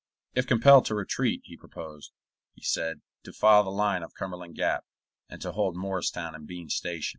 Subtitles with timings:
[0.33, 2.11] If compelled to retreat, he proposed,
[2.55, 4.83] he said, to follow the line of Cumberland Gap,
[5.29, 7.09] and to hold Morristown and Bean's Station.